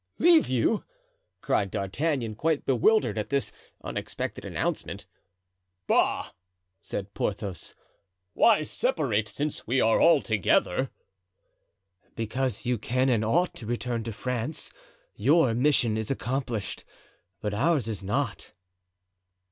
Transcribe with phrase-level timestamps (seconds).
[0.17, 0.83] "Leave you!"
[1.41, 3.51] cried D'Artagnan, quite bewildered at this
[3.83, 5.05] unexpected announcement.
[5.85, 6.31] "Bah!"
[6.79, 7.75] said Porthos,
[8.33, 10.89] "why separate, since we are all together?"
[12.15, 14.73] "Because you can and ought to return to France;
[15.13, 16.83] your mission is accomplished,
[17.39, 18.53] but ours is not."